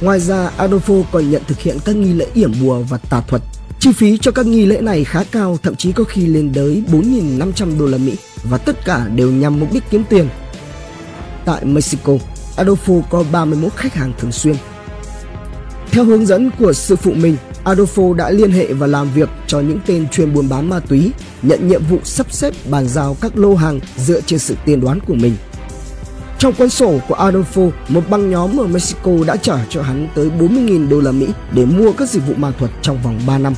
Ngoài 0.00 0.20
ra, 0.20 0.50
Adolfo 0.58 1.02
còn 1.12 1.30
nhận 1.30 1.42
thực 1.48 1.58
hiện 1.58 1.76
các 1.84 1.96
nghi 1.96 2.12
lễ 2.12 2.26
yểm 2.34 2.52
bùa 2.62 2.80
và 2.80 2.98
tà 2.98 3.20
thuật. 3.20 3.42
Chi 3.80 3.92
phí 3.92 4.18
cho 4.18 4.30
các 4.30 4.46
nghi 4.46 4.66
lễ 4.66 4.80
này 4.80 5.04
khá 5.04 5.24
cao, 5.24 5.58
thậm 5.62 5.76
chí 5.76 5.92
có 5.92 6.04
khi 6.04 6.26
lên 6.26 6.52
tới 6.54 6.82
4.500 6.92 7.78
đô 7.78 7.86
la 7.86 7.98
Mỹ 7.98 8.16
và 8.50 8.58
tất 8.58 8.84
cả 8.84 9.08
đều 9.08 9.30
nhằm 9.30 9.60
mục 9.60 9.72
đích 9.72 9.84
kiếm 9.90 10.04
tiền. 10.08 10.28
Tại 11.46 11.64
Mexico, 11.64 12.12
Adolfo 12.56 13.02
có 13.10 13.24
31 13.32 13.72
khách 13.76 13.94
hàng 13.94 14.12
thường 14.18 14.32
xuyên. 14.32 14.56
Theo 15.90 16.04
hướng 16.04 16.26
dẫn 16.26 16.50
của 16.58 16.72
sư 16.72 16.96
phụ 16.96 17.12
mình, 17.16 17.36
Adolfo 17.64 18.12
đã 18.12 18.30
liên 18.30 18.50
hệ 18.50 18.72
và 18.72 18.86
làm 18.86 19.10
việc 19.14 19.28
cho 19.46 19.60
những 19.60 19.78
tên 19.86 20.08
chuyên 20.08 20.34
buôn 20.34 20.48
bán 20.48 20.68
ma 20.68 20.80
túy, 20.80 21.12
nhận 21.42 21.68
nhiệm 21.68 21.82
vụ 21.90 21.98
sắp 22.04 22.26
xếp 22.32 22.54
bàn 22.70 22.88
giao 22.88 23.16
các 23.20 23.36
lô 23.36 23.54
hàng 23.54 23.80
dựa 23.96 24.20
trên 24.20 24.38
sự 24.38 24.56
tiên 24.64 24.80
đoán 24.80 25.00
của 25.00 25.14
mình. 25.14 25.36
Trong 26.38 26.52
cuốn 26.52 26.70
sổ 26.70 26.98
của 27.08 27.14
Adolfo, 27.14 27.70
một 27.88 28.02
băng 28.10 28.30
nhóm 28.30 28.60
ở 28.60 28.66
Mexico 28.66 29.12
đã 29.26 29.36
trả 29.36 29.66
cho 29.68 29.82
hắn 29.82 30.08
tới 30.14 30.30
40.000 30.38 30.88
đô 30.88 31.00
la 31.00 31.12
Mỹ 31.12 31.26
để 31.52 31.64
mua 31.64 31.92
các 31.92 32.10
dịch 32.10 32.26
vụ 32.26 32.34
ma 32.36 32.52
thuật 32.58 32.70
trong 32.82 33.02
vòng 33.02 33.20
3 33.26 33.38
năm. 33.38 33.54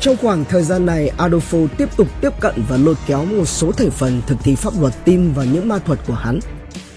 Trong 0.00 0.16
khoảng 0.16 0.44
thời 0.44 0.62
gian 0.62 0.86
này, 0.86 1.10
Adolfo 1.18 1.66
tiếp 1.78 1.88
tục 1.96 2.08
tiếp 2.20 2.40
cận 2.40 2.54
và 2.68 2.76
lôi 2.76 2.94
kéo 3.06 3.24
một 3.24 3.44
số 3.44 3.72
thành 3.72 3.90
phần 3.90 4.22
thực 4.26 4.36
thi 4.42 4.54
pháp 4.54 4.72
luật 4.80 5.04
tin 5.04 5.32
vào 5.32 5.44
những 5.44 5.68
ma 5.68 5.78
thuật 5.78 5.98
của 6.06 6.14
hắn 6.14 6.40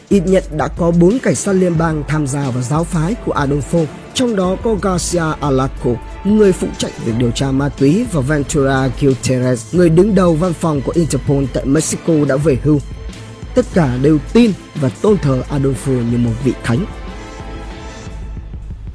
Ít 0.10 0.24
nhất 0.25 0.43
đã 0.57 0.67
có 0.67 0.91
4 0.91 1.19
cảnh 1.19 1.36
sát 1.36 1.53
liên 1.53 1.77
bang 1.77 2.03
tham 2.07 2.27
gia 2.27 2.50
vào 2.50 2.63
giáo 2.63 2.83
phái 2.83 3.15
của 3.25 3.33
Adolfo, 3.33 3.86
trong 4.13 4.36
đó 4.36 4.55
có 4.63 4.75
Garcia 4.81 5.24
Alaco, 5.39 5.91
người 6.24 6.51
phụ 6.51 6.67
trách 6.77 7.05
việc 7.05 7.13
điều 7.17 7.31
tra 7.31 7.51
ma 7.51 7.69
túy 7.69 8.05
và 8.12 8.22
Ventura 8.22 8.89
Gutierrez, 9.00 9.77
người 9.77 9.89
đứng 9.89 10.15
đầu 10.15 10.33
văn 10.33 10.53
phòng 10.53 10.81
của 10.81 10.91
Interpol 10.95 11.43
tại 11.53 11.65
Mexico 11.65 12.13
đã 12.27 12.36
về 12.36 12.57
hưu. 12.63 12.79
Tất 13.55 13.65
cả 13.74 13.98
đều 14.01 14.17
tin 14.33 14.51
và 14.75 14.89
tôn 15.01 15.17
thờ 15.17 15.43
Adolfo 15.50 16.12
như 16.12 16.17
một 16.17 16.33
vị 16.43 16.53
thánh. 16.63 16.86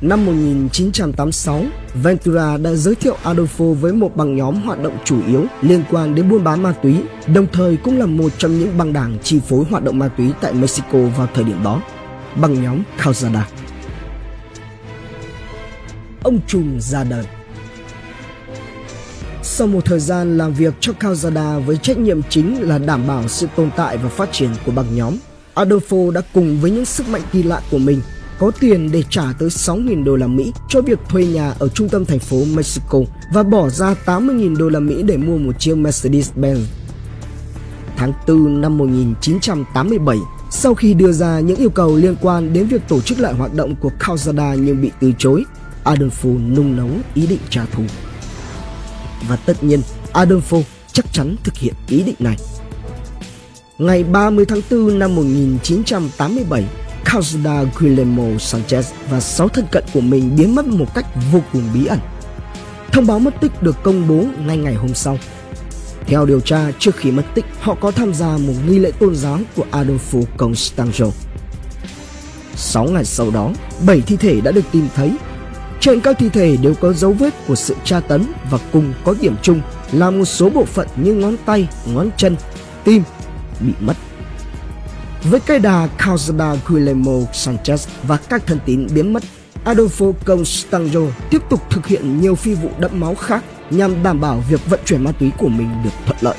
Năm 0.00 0.26
1986, 0.26 1.64
Ventura 1.94 2.56
đã 2.56 2.74
giới 2.74 2.94
thiệu 2.94 3.16
Adolfo 3.24 3.72
với 3.74 3.92
một 3.92 4.16
băng 4.16 4.36
nhóm 4.36 4.62
hoạt 4.62 4.82
động 4.82 4.98
chủ 5.04 5.26
yếu 5.26 5.44
liên 5.62 5.84
quan 5.90 6.14
đến 6.14 6.28
buôn 6.28 6.44
bán 6.44 6.62
ma 6.62 6.74
túy, 6.82 6.96
đồng 7.34 7.46
thời 7.52 7.76
cũng 7.76 7.98
là 7.98 8.06
một 8.06 8.32
trong 8.38 8.58
những 8.58 8.78
băng 8.78 8.92
đảng 8.92 9.18
chi 9.22 9.40
phối 9.48 9.64
hoạt 9.70 9.84
động 9.84 9.98
ma 9.98 10.08
túy 10.08 10.32
tại 10.40 10.52
Mexico 10.52 10.98
vào 10.98 11.28
thời 11.34 11.44
điểm 11.44 11.62
đó, 11.64 11.82
băng 12.40 12.62
nhóm 12.62 12.82
Calzada. 12.98 13.40
Ông 16.22 16.40
trùm 16.46 16.80
ra 16.80 17.04
đời 17.04 17.24
Sau 19.42 19.66
một 19.66 19.84
thời 19.84 20.00
gian 20.00 20.38
làm 20.38 20.54
việc 20.54 20.74
cho 20.80 20.92
Calzada 21.00 21.60
với 21.60 21.76
trách 21.76 21.98
nhiệm 21.98 22.22
chính 22.22 22.68
là 22.68 22.78
đảm 22.78 23.06
bảo 23.06 23.28
sự 23.28 23.48
tồn 23.56 23.70
tại 23.76 23.96
và 23.96 24.08
phát 24.08 24.32
triển 24.32 24.50
của 24.66 24.72
băng 24.72 24.96
nhóm, 24.96 25.16
Adolfo 25.54 26.10
đã 26.10 26.20
cùng 26.34 26.60
với 26.60 26.70
những 26.70 26.84
sức 26.84 27.08
mạnh 27.08 27.22
kỳ 27.32 27.42
lạ 27.42 27.60
của 27.70 27.78
mình 27.78 28.00
có 28.38 28.50
tiền 28.60 28.92
để 28.92 29.02
trả 29.10 29.24
tới 29.38 29.48
6.000 29.48 30.04
đô 30.04 30.16
la 30.16 30.26
Mỹ 30.26 30.52
cho 30.68 30.82
việc 30.82 30.98
thuê 31.08 31.26
nhà 31.26 31.54
ở 31.58 31.68
trung 31.68 31.88
tâm 31.88 32.04
thành 32.04 32.18
phố 32.18 32.44
Mexico 32.54 32.98
và 33.32 33.42
bỏ 33.42 33.68
ra 33.68 33.94
80.000 34.06 34.56
đô 34.56 34.68
la 34.68 34.80
Mỹ 34.80 35.02
để 35.02 35.16
mua 35.16 35.38
một 35.38 35.52
chiếc 35.58 35.74
Mercedes-Benz. 35.76 36.60
tháng 37.96 38.12
4 38.28 38.60
năm 38.60 38.78
1987 38.78 40.18
sau 40.50 40.74
khi 40.74 40.94
đưa 40.94 41.12
ra 41.12 41.40
những 41.40 41.56
yêu 41.56 41.70
cầu 41.70 41.96
liên 41.96 42.16
quan 42.20 42.52
đến 42.52 42.66
việc 42.66 42.82
tổ 42.88 43.00
chức 43.00 43.20
lại 43.20 43.32
hoạt 43.32 43.54
động 43.54 43.74
của 43.80 43.90
Calzada 43.98 44.54
nhưng 44.54 44.82
bị 44.82 44.90
từ 45.00 45.12
chối, 45.18 45.44
Adolfo 45.84 46.54
nung 46.54 46.76
nóng 46.76 47.02
ý 47.14 47.26
định 47.26 47.40
trả 47.50 47.64
thù. 47.64 47.82
Và 49.28 49.36
tất 49.36 49.64
nhiên, 49.64 49.80
Adolfo 50.12 50.62
chắc 50.92 51.12
chắn 51.12 51.36
thực 51.44 51.56
hiện 51.56 51.74
ý 51.88 52.02
định 52.02 52.14
này. 52.18 52.36
Ngày 53.78 54.04
30 54.04 54.44
tháng 54.44 54.60
4 54.70 54.98
năm 54.98 55.16
1987, 55.16 56.64
Calzada 57.04 57.64
Guillermo 57.78 58.22
Sanchez 58.22 58.82
và 59.10 59.20
sáu 59.20 59.48
thân 59.48 59.66
cận 59.72 59.84
của 59.92 60.00
mình 60.00 60.36
biến 60.36 60.54
mất 60.54 60.66
một 60.66 60.94
cách 60.94 61.06
vô 61.32 61.40
cùng 61.52 61.62
bí 61.74 61.86
ẩn. 61.86 61.98
Thông 62.92 63.06
báo 63.06 63.18
mất 63.18 63.40
tích 63.40 63.62
được 63.62 63.82
công 63.82 64.08
bố 64.08 64.24
ngay 64.46 64.56
ngày 64.56 64.74
hôm 64.74 64.94
sau. 64.94 65.18
Theo 66.06 66.26
điều 66.26 66.40
tra, 66.40 66.70
trước 66.78 66.96
khi 66.96 67.10
mất 67.10 67.22
tích, 67.34 67.44
họ 67.60 67.74
có 67.74 67.90
tham 67.90 68.14
gia 68.14 68.36
một 68.36 68.52
nghi 68.66 68.78
lễ 68.78 68.90
tôn 68.90 69.16
giáo 69.16 69.38
của 69.56 69.64
Adolfo 69.72 70.22
Constanzo. 70.36 71.10
Sáu 72.54 72.84
ngày 72.84 73.04
sau 73.04 73.30
đó, 73.30 73.52
bảy 73.86 74.00
thi 74.00 74.16
thể 74.16 74.40
đã 74.40 74.50
được 74.50 74.64
tìm 74.72 74.88
thấy. 74.94 75.12
Trên 75.80 76.00
các 76.00 76.16
thi 76.18 76.28
thể 76.28 76.56
đều 76.56 76.74
có 76.74 76.92
dấu 76.92 77.12
vết 77.12 77.34
của 77.46 77.54
sự 77.54 77.74
tra 77.84 78.00
tấn 78.00 78.24
và 78.50 78.58
cùng 78.72 78.94
có 79.04 79.14
điểm 79.20 79.36
chung 79.42 79.60
là 79.92 80.10
một 80.10 80.24
số 80.24 80.50
bộ 80.50 80.64
phận 80.64 80.88
như 80.96 81.14
ngón 81.14 81.36
tay, 81.46 81.68
ngón 81.86 82.10
chân, 82.16 82.36
tim 82.84 83.02
bị 83.60 83.72
mất. 83.80 83.94
Với 85.22 85.40
cây 85.40 85.58
đà 85.58 85.88
Calzada 85.98 86.56
Guillermo 86.66 87.12
Sanchez 87.32 87.88
và 88.02 88.16
các 88.16 88.46
thân 88.46 88.58
tín 88.66 88.86
biến 88.94 89.12
mất, 89.12 89.22
Adolfo 89.64 90.12
Constanzo 90.24 91.10
tiếp 91.30 91.42
tục 91.50 91.60
thực 91.70 91.86
hiện 91.86 92.20
nhiều 92.20 92.34
phi 92.34 92.54
vụ 92.54 92.70
đẫm 92.78 93.00
máu 93.00 93.14
khác 93.14 93.44
nhằm 93.70 94.02
đảm 94.02 94.20
bảo 94.20 94.42
việc 94.48 94.70
vận 94.70 94.80
chuyển 94.84 95.04
ma 95.04 95.12
túy 95.12 95.30
của 95.38 95.48
mình 95.48 95.68
được 95.84 95.90
thuận 96.06 96.18
lợi. 96.20 96.36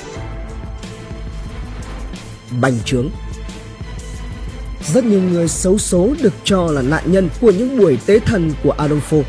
Bành 2.62 2.80
trướng 2.86 3.10
Rất 4.94 5.06
nhiều 5.06 5.22
người 5.22 5.48
xấu 5.48 5.78
số 5.78 6.16
được 6.22 6.34
cho 6.44 6.72
là 6.72 6.82
nạn 6.82 7.04
nhân 7.12 7.30
của 7.42 7.52
những 7.52 7.78
buổi 7.78 7.98
tế 8.06 8.20
thần 8.20 8.52
của 8.64 8.76
Adolfo, 8.78 9.24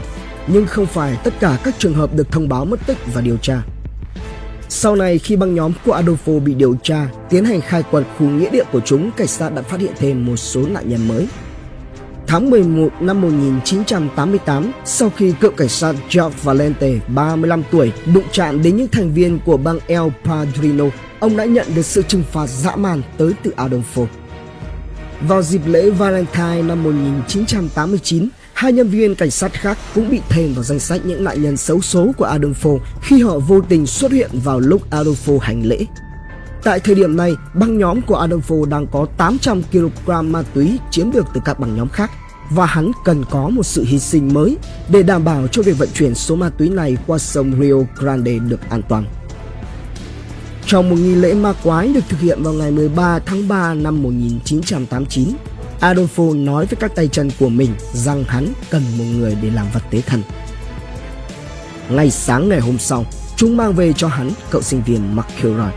nhưng 0.47 0.67
không 0.67 0.87
phải 0.87 1.17
tất 1.25 1.35
cả 1.41 1.59
các 1.65 1.75
trường 1.79 1.95
hợp 1.95 2.15
được 2.15 2.33
thông 2.33 2.49
báo 2.49 2.65
mất 2.65 2.81
tích 2.87 2.99
và 3.15 3.21
điều 3.21 3.37
tra. 3.37 3.63
Sau 4.73 4.97
này 4.97 5.19
khi 5.19 5.37
băng 5.37 5.55
nhóm 5.55 5.73
của 5.87 5.93
Adolfo 5.93 6.41
bị 6.41 6.55
điều 6.55 6.77
tra, 6.83 7.09
tiến 7.31 7.45
hành 7.45 7.61
khai 7.61 7.83
quật 7.91 8.05
khu 8.19 8.27
nghĩa 8.27 8.51
địa 8.51 8.65
của 8.73 8.81
chúng, 8.81 9.11
cảnh 9.17 9.27
sát 9.27 9.55
đã 9.55 9.63
phát 9.63 9.81
hiện 9.81 9.93
thêm 9.99 10.27
một 10.27 10.37
số 10.37 10.63
nạn 10.69 10.89
nhân 10.89 11.09
mới. 11.09 11.29
Tháng 12.27 12.51
11 12.51 12.89
năm 13.01 13.21
1988, 13.21 14.73
sau 14.85 15.11
khi 15.17 15.35
cựu 15.41 15.51
cảnh 15.51 15.69
sát 15.69 15.93
George 15.93 16.39
Valente, 16.43 16.95
35 17.09 17.63
tuổi, 17.71 17.93
đụng 18.15 18.25
chạm 18.33 18.63
đến 18.63 18.77
những 18.77 18.89
thành 18.89 19.15
viên 19.15 19.39
của 19.45 19.57
băng 19.57 19.79
El 19.87 20.03
Padrino, 20.25 20.85
ông 21.21 21.37
đã 21.37 21.45
nhận 21.45 21.67
được 21.75 21.85
sự 21.85 22.03
trừng 22.03 22.23
phạt 22.33 22.47
dã 22.47 22.77
man 22.77 23.03
tới 23.19 23.33
từ 23.43 23.53
Adolfo. 23.57 24.07
Vào 25.29 25.43
dịp 25.43 25.63
lễ 25.67 25.91
Valentine 25.91 26.63
năm 26.63 26.83
1989, 26.83 28.29
hai 28.61 28.73
nhân 28.73 28.89
viên 28.89 29.15
cảnh 29.15 29.31
sát 29.31 29.53
khác 29.53 29.79
cũng 29.95 30.11
bị 30.11 30.21
thêm 30.29 30.55
vào 30.55 30.65
danh 30.65 30.81
sách 30.81 31.01
những 31.05 31.25
nạn 31.25 31.43
nhân 31.43 31.57
xấu 31.57 31.81
số 31.81 32.13
của 32.17 32.27
Adolfo 32.27 32.79
khi 33.03 33.23
họ 33.23 33.39
vô 33.39 33.61
tình 33.61 33.87
xuất 33.87 34.13
hiện 34.13 34.31
vào 34.33 34.61
lúc 34.61 34.91
Adolfo 34.91 35.39
hành 35.39 35.63
lễ. 35.63 35.87
Tại 36.63 36.81
thời 36.81 36.95
điểm 36.95 37.17
này, 37.17 37.33
băng 37.55 37.79
nhóm 37.79 38.01
của 38.03 38.27
Adolfo 38.27 38.65
đang 38.65 38.87
có 38.87 39.07
800 39.17 39.63
kg 39.73 40.11
ma 40.33 40.43
túy 40.55 40.79
chiếm 40.91 41.11
được 41.11 41.27
từ 41.35 41.41
các 41.45 41.61
băng 41.61 41.77
nhóm 41.77 41.89
khác 41.89 42.11
và 42.51 42.67
hắn 42.67 42.91
cần 43.05 43.25
có 43.31 43.49
một 43.49 43.63
sự 43.63 43.85
hy 43.85 43.99
sinh 43.99 44.35
mới 44.35 44.57
để 44.89 45.03
đảm 45.03 45.25
bảo 45.25 45.47
cho 45.47 45.63
việc 45.63 45.79
vận 45.79 45.89
chuyển 45.95 46.15
số 46.15 46.37
ma 46.37 46.51
túy 46.59 46.69
này 46.69 46.97
qua 47.07 47.19
sông 47.19 47.53
Rio 47.61 47.77
Grande 47.97 48.39
được 48.39 48.61
an 48.71 48.83
toàn. 48.89 49.05
Trong 50.67 50.91
một 50.91 50.97
nghi 50.97 51.15
lễ 51.15 51.35
ma 51.35 51.53
quái 51.63 51.93
được 51.93 52.05
thực 52.09 52.21
hiện 52.21 52.43
vào 52.43 52.53
ngày 52.53 52.71
13 52.71 53.19
tháng 53.19 53.49
3 53.49 53.75
năm 53.75 54.03
1989, 54.03 55.29
Adolfo 55.81 56.45
nói 56.45 56.67
với 56.67 56.77
các 56.81 56.95
tay 56.95 57.09
chân 57.09 57.31
của 57.39 57.49
mình 57.49 57.75
rằng 57.93 58.25
hắn 58.25 58.53
cần 58.71 58.83
một 58.99 59.05
người 59.05 59.37
để 59.43 59.51
làm 59.51 59.67
vật 59.75 59.83
tế 59.91 60.01
thần. 60.01 60.23
Ngay 61.91 62.11
sáng 62.11 62.49
ngày 62.49 62.61
hôm 62.61 62.79
sau, 62.79 63.05
chúng 63.37 63.57
mang 63.57 63.73
về 63.73 63.93
cho 63.93 64.09
hắn 64.09 64.31
cậu 64.51 64.63
sinh 64.63 64.83
viên 64.87 65.17
McIlroy. 65.17 65.71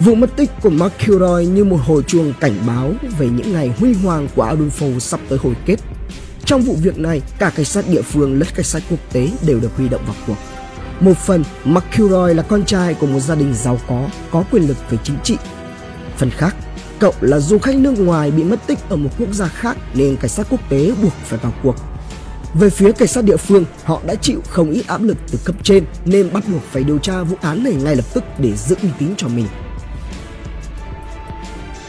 Vụ 0.00 0.14
mất 0.14 0.36
tích 0.36 0.50
của 0.62 0.70
McIlroy 0.70 1.46
như 1.46 1.64
một 1.64 1.78
hồi 1.84 2.02
chuông 2.06 2.32
cảnh 2.40 2.58
báo 2.66 2.92
về 3.18 3.28
những 3.28 3.52
ngày 3.52 3.72
huy 3.78 3.94
hoàng 3.94 4.28
của 4.34 4.44
Adolfo 4.44 4.98
sắp 4.98 5.20
tới 5.28 5.38
hồi 5.38 5.54
kết. 5.66 5.76
Trong 6.44 6.62
vụ 6.62 6.76
việc 6.82 6.98
này, 6.98 7.22
cả 7.38 7.50
cảnh 7.56 7.64
sát 7.64 7.84
địa 7.88 8.02
phương 8.02 8.38
lẫn 8.38 8.48
cảnh 8.54 8.64
sát 8.64 8.82
quốc 8.90 8.98
tế 9.12 9.28
đều 9.46 9.60
được 9.60 9.76
huy 9.76 9.88
động 9.88 10.02
vào 10.06 10.16
cuộc. 10.26 10.36
Một 11.00 11.18
phần, 11.18 11.44
McIlroy 11.64 12.34
là 12.34 12.42
con 12.42 12.64
trai 12.64 12.94
của 12.94 13.06
một 13.06 13.20
gia 13.20 13.34
đình 13.34 13.54
giàu 13.54 13.78
có, 13.88 14.08
có 14.30 14.44
quyền 14.50 14.68
lực 14.68 14.76
về 14.90 14.98
chính 15.04 15.16
trị. 15.22 15.36
Phần 16.16 16.30
khác, 16.30 16.56
cậu 17.02 17.14
là 17.20 17.38
du 17.38 17.58
khách 17.58 17.76
nước 17.76 17.98
ngoài 17.98 18.30
bị 18.30 18.44
mất 18.44 18.66
tích 18.66 18.78
ở 18.88 18.96
một 18.96 19.10
quốc 19.18 19.28
gia 19.32 19.46
khác 19.46 19.76
nên 19.94 20.16
cảnh 20.16 20.28
sát 20.28 20.46
quốc 20.50 20.60
tế 20.68 20.92
buộc 21.02 21.12
phải 21.24 21.38
vào 21.42 21.52
cuộc. 21.62 21.76
Về 22.54 22.70
phía 22.70 22.92
cảnh 22.92 23.08
sát 23.08 23.24
địa 23.24 23.36
phương, 23.36 23.64
họ 23.84 24.00
đã 24.06 24.14
chịu 24.14 24.40
không 24.48 24.70
ít 24.70 24.86
áp 24.86 25.02
lực 25.02 25.16
từ 25.32 25.38
cấp 25.44 25.56
trên 25.62 25.84
nên 26.04 26.32
bắt 26.32 26.44
buộc 26.48 26.62
phải 26.72 26.84
điều 26.84 26.98
tra 26.98 27.22
vụ 27.22 27.36
án 27.40 27.64
này 27.64 27.74
ngay 27.74 27.96
lập 27.96 28.04
tức 28.14 28.24
để 28.38 28.56
giữ 28.56 28.76
uy 28.82 28.88
tín 28.98 29.08
cho 29.16 29.28
mình. 29.28 29.46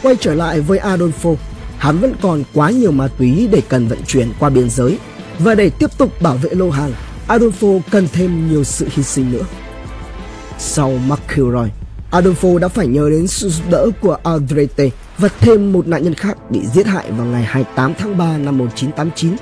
Quay 0.04 0.16
trở 0.20 0.34
lại 0.34 0.62
với 0.62 0.80
Adolfo, 0.80 1.36
hắn 1.78 2.00
vẫn 2.00 2.14
còn 2.22 2.44
quá 2.54 2.70
nhiều 2.70 2.92
ma 2.92 3.08
túy 3.08 3.48
để 3.52 3.62
cần 3.70 3.88
vận 3.88 4.00
chuyển 4.08 4.32
qua 4.40 4.50
biên 4.50 4.70
giới 4.70 5.00
và 5.40 5.56
để 5.56 5.70
tiếp 5.70 5.98
tục 5.98 6.22
bảo 6.22 6.38
vệ 6.38 6.50
lô 6.54 6.70
hàng, 6.70 6.94
Adolfo 7.28 7.80
cần 7.92 8.08
thêm 8.14 8.52
nhiều 8.52 8.64
sự 8.64 8.88
hy 8.92 9.04
sinh 9.04 9.32
nữa. 9.32 9.44
Sau 10.60 10.92
McIlroy, 11.08 11.70
Adolfo 12.12 12.58
đã 12.58 12.68
phải 12.68 12.88
nhờ 12.88 13.10
đến 13.10 13.28
sự 13.28 13.50
giúp 13.50 13.64
đỡ 13.70 13.90
của 14.02 14.18
Aldrete 14.24 14.90
và 15.18 15.30
thêm 15.40 15.74
một 15.74 15.88
nạn 15.88 16.04
nhân 16.04 16.14
khác 16.14 16.52
bị 16.52 16.60
giết 16.74 16.88
hại 16.88 17.12
vào 17.12 17.26
ngày 17.26 17.44
28 17.44 17.94
tháng 17.94 18.18
3 18.18 18.38
năm 18.38 18.58
1989. 18.58 19.36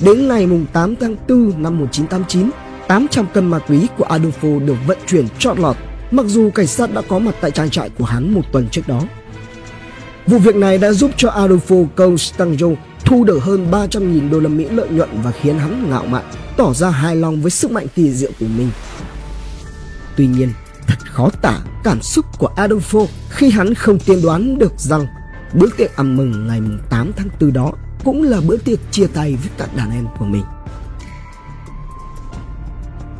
Đến 0.00 0.28
ngày 0.28 0.48
8 0.72 0.96
tháng 0.96 1.16
4 1.28 1.62
năm 1.62 1.78
1989, 1.78 2.50
800 2.88 3.26
cân 3.34 3.46
ma 3.46 3.58
túy 3.58 3.88
của 3.98 4.04
Adolfo 4.04 4.66
được 4.66 4.76
vận 4.86 4.98
chuyển 5.06 5.26
chót 5.38 5.58
lọt, 5.58 5.76
mặc 6.10 6.26
dù 6.26 6.50
cảnh 6.50 6.66
sát 6.66 6.94
đã 6.94 7.02
có 7.08 7.18
mặt 7.18 7.34
tại 7.40 7.50
trang 7.50 7.70
trại 7.70 7.90
của 7.90 8.04
hắn 8.04 8.34
một 8.34 8.42
tuần 8.52 8.68
trước 8.68 8.82
đó. 8.88 9.02
Vụ 10.26 10.38
việc 10.38 10.56
này 10.56 10.78
đã 10.78 10.92
giúp 10.92 11.10
cho 11.16 11.30
Adolfo 11.30 11.86
Constanzo 11.96 12.74
thu 13.04 13.24
được 13.24 13.42
hơn 13.42 13.70
300.000 13.70 14.30
đô 14.30 14.40
la 14.40 14.48
Mỹ 14.48 14.66
lợi 14.70 14.88
nhuận 14.88 15.08
và 15.24 15.30
khiến 15.30 15.58
hắn 15.58 15.90
ngạo 15.90 16.06
mạn, 16.06 16.24
tỏ 16.56 16.72
ra 16.74 16.90
hài 16.90 17.16
lòng 17.16 17.42
với 17.42 17.50
sức 17.50 17.70
mạnh 17.70 17.86
kỳ 17.94 18.10
diệu 18.10 18.30
của 18.40 18.46
mình. 18.56 18.70
Tuy 20.16 20.26
nhiên, 20.26 20.52
thật 20.86 20.98
khó 21.12 21.30
tả 21.42 21.58
cảm 21.84 22.02
xúc 22.02 22.24
của 22.38 22.50
Adolfo 22.56 23.06
khi 23.30 23.50
hắn 23.50 23.74
không 23.74 23.98
tiên 23.98 24.22
đoán 24.22 24.58
được 24.58 24.72
rằng 24.78 25.06
bữa 25.54 25.68
tiệc 25.76 25.96
ăn 25.96 26.16
mừng 26.16 26.46
ngày 26.46 26.60
8 26.90 27.12
tháng 27.16 27.28
4 27.40 27.52
đó 27.52 27.72
cũng 28.04 28.22
là 28.22 28.40
bữa 28.40 28.56
tiệc 28.56 28.78
chia 28.90 29.06
tay 29.06 29.36
với 29.36 29.50
các 29.58 29.76
đàn 29.76 29.90
em 29.90 30.06
của 30.18 30.24
mình. 30.24 30.44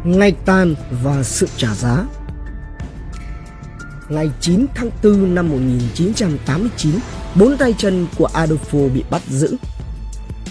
Ngày 0.04 0.32
tan 0.44 0.74
và 1.02 1.22
sự 1.22 1.48
trả 1.56 1.74
giá 1.74 2.04
ngày 4.08 4.30
9 4.40 4.66
tháng 4.74 4.90
4 5.02 5.34
năm 5.34 5.48
1989, 5.48 6.94
bốn 7.34 7.56
tay 7.56 7.74
chân 7.78 8.06
của 8.18 8.28
Adolfo 8.34 8.92
bị 8.92 9.04
bắt 9.10 9.22
giữ. 9.28 9.56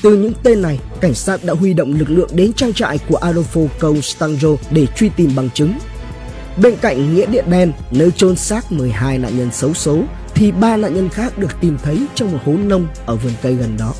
Từ 0.01 0.17
những 0.17 0.33
tên 0.43 0.61
này, 0.61 0.79
cảnh 1.01 1.13
sát 1.13 1.43
đã 1.43 1.53
huy 1.53 1.73
động 1.73 1.93
lực 1.93 2.09
lượng 2.09 2.29
đến 2.33 2.53
trang 2.53 2.73
trại 2.73 2.97
của 3.09 3.17
Adolfo 3.21 3.67
Constanzo 3.79 4.57
để 4.71 4.87
truy 4.95 5.09
tìm 5.09 5.31
bằng 5.35 5.49
chứng. 5.49 5.73
Bên 6.61 6.75
cạnh 6.81 7.15
nghĩa 7.15 7.25
địa 7.25 7.43
đen, 7.49 7.71
nơi 7.91 8.11
chôn 8.11 8.35
xác 8.35 8.71
12 8.71 9.17
nạn 9.17 9.37
nhân 9.37 9.51
xấu 9.51 9.73
số, 9.73 10.03
thì 10.33 10.51
ba 10.51 10.77
nạn 10.77 10.93
nhân 10.95 11.09
khác 11.09 11.37
được 11.37 11.61
tìm 11.61 11.77
thấy 11.83 12.05
trong 12.15 12.31
một 12.31 12.37
hố 12.45 12.53
nông 12.53 12.87
ở 13.05 13.15
vườn 13.15 13.33
cây 13.41 13.55
gần 13.55 13.77
đó. 13.77 13.93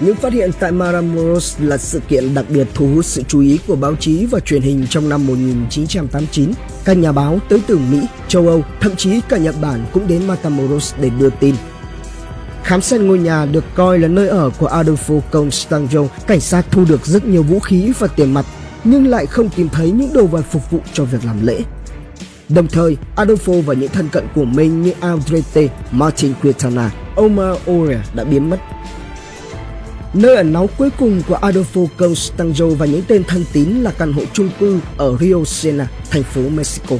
Những 0.00 0.16
phát 0.16 0.32
hiện 0.32 0.50
tại 0.60 0.72
Maramoros 0.72 1.56
là 1.60 1.76
sự 1.76 2.00
kiện 2.08 2.34
đặc 2.34 2.44
biệt 2.48 2.66
thu 2.74 2.88
hút 2.94 3.04
sự 3.04 3.22
chú 3.28 3.40
ý 3.40 3.58
của 3.66 3.76
báo 3.76 3.96
chí 3.96 4.26
và 4.26 4.40
truyền 4.40 4.62
hình 4.62 4.86
trong 4.90 5.08
năm 5.08 5.26
1989. 5.26 6.52
Các 6.84 6.96
nhà 6.96 7.12
báo 7.12 7.38
tới 7.48 7.60
từ 7.66 7.78
Mỹ, 7.90 8.00
châu 8.28 8.48
Âu, 8.48 8.62
thậm 8.80 8.96
chí 8.96 9.20
cả 9.28 9.38
Nhật 9.38 9.54
Bản 9.60 9.84
cũng 9.92 10.06
đến 10.08 10.26
Matamoros 10.26 10.94
để 11.00 11.10
đưa 11.18 11.30
tin. 11.30 11.54
Khám 12.62 12.80
xét 12.80 13.00
ngôi 13.00 13.18
nhà 13.18 13.46
được 13.46 13.64
coi 13.74 13.98
là 13.98 14.08
nơi 14.08 14.28
ở 14.28 14.50
của 14.58 14.68
Adolfo 14.68 15.20
Constanzo, 15.32 16.06
cảnh 16.26 16.40
sát 16.40 16.66
thu 16.70 16.84
được 16.88 17.06
rất 17.06 17.24
nhiều 17.24 17.42
vũ 17.42 17.60
khí 17.60 17.92
và 17.98 18.06
tiền 18.06 18.34
mặt, 18.34 18.46
nhưng 18.86 19.06
lại 19.06 19.26
không 19.26 19.48
tìm 19.48 19.68
thấy 19.68 19.90
những 19.90 20.12
đồ 20.12 20.26
vật 20.26 20.42
phục 20.50 20.70
vụ 20.70 20.80
cho 20.92 21.04
việc 21.04 21.24
làm 21.24 21.46
lễ. 21.46 21.60
Đồng 22.48 22.68
thời, 22.68 22.96
Adolfo 23.16 23.62
và 23.62 23.74
những 23.74 23.90
thân 23.92 24.08
cận 24.08 24.24
của 24.34 24.44
mình 24.44 24.82
như 24.82 24.92
Aldrete, 25.00 25.68
Martin 25.90 26.32
Quintana, 26.42 26.90
Omar 27.16 27.56
Oria 27.70 27.98
đã 28.14 28.24
biến 28.24 28.50
mất 28.50 28.60
Nơi 30.16 30.36
ẩn 30.36 30.52
náu 30.52 30.68
cuối 30.78 30.90
cùng 30.98 31.22
của 31.28 31.38
Adolfo 31.42 31.86
Constanzo 31.98 32.74
và 32.74 32.86
những 32.86 33.02
tên 33.08 33.24
thân 33.24 33.44
tín 33.52 33.68
là 33.68 33.90
căn 33.98 34.12
hộ 34.12 34.22
chung 34.32 34.50
cư 34.60 34.80
ở 34.96 35.16
Rio 35.20 35.44
Sena, 35.44 35.88
thành 36.10 36.22
phố 36.22 36.40
Mexico. 36.48 36.96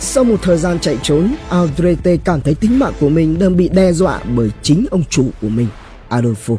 Sau 0.00 0.24
một 0.24 0.36
thời 0.42 0.56
gian 0.56 0.78
chạy 0.78 0.98
trốn, 1.02 1.34
Aldrete 1.48 2.16
cảm 2.16 2.40
thấy 2.40 2.54
tính 2.54 2.78
mạng 2.78 2.92
của 3.00 3.08
mình 3.08 3.38
đang 3.38 3.56
bị 3.56 3.68
đe 3.68 3.92
dọa 3.92 4.20
bởi 4.36 4.50
chính 4.62 4.86
ông 4.90 5.04
chủ 5.10 5.30
của 5.42 5.48
mình, 5.48 5.66
Adolfo. 6.10 6.56